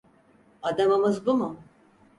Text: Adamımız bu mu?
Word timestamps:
Adamımız 0.63 1.25
bu 1.25 1.33
mu? 1.33 1.57